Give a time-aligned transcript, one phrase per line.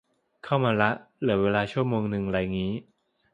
[0.43, 2.71] เข้ามาละ เหลือเวลาชั่วโมงนึงไรงี้